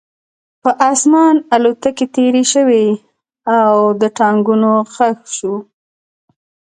په 0.61 0.69
آسمان 0.91 1.35
الوتکې 1.55 2.05
تېرې 2.15 2.43
شوې 2.53 2.85
او 3.59 3.75
د 4.01 4.03
ټانکونو 4.17 4.71
غږ 4.95 5.17
شو 5.37 5.55